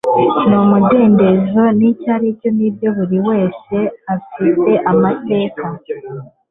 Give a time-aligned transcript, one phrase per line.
[0.47, 3.75] Ni umudendezo Nicyo aricyoNibyo buri wese
[4.13, 5.65] afiteamateKa